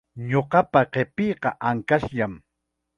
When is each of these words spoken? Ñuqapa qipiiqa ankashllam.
Ñuqapa 0.29 0.81
qipiiqa 0.93 1.49
ankashllam. 1.69 2.33